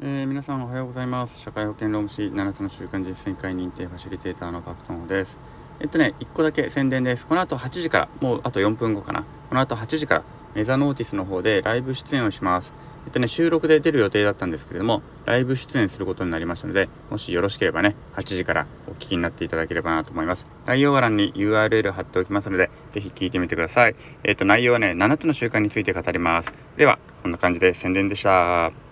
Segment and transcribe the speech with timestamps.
[0.00, 1.40] えー、皆さんおはようございます。
[1.40, 5.40] 社会保険労務士7つの習慣実践会認定ファシリテーターのパクトンです。
[5.80, 7.26] えっとね1個だけ宣伝です。
[7.26, 9.24] この後8時からもうあと4分後かな。
[9.48, 10.22] この後8時から
[10.54, 12.72] メザノーティスの方でライブ出演をします。
[13.06, 20.46] えっとね収録で出る予定だったんですけれどもライブ出演することになりましたのでもしよろしければね8時からお聞きになっていただければなと思います。
[20.64, 23.96] 概要欄に URL 貼っておきますのでぜひ聞いてみてください。
[24.22, 26.52] えっと内容はね7つの習慣について語ります。
[26.76, 28.87] ではこんな感じで宣伝でした。